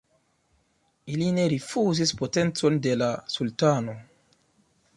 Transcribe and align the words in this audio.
Ili 1.15 1.27
ne 1.35 1.43
rifuzis 1.53 2.15
potencon 2.23 2.81
de 2.87 2.97
la 3.05 3.11
sultano. 3.35 3.99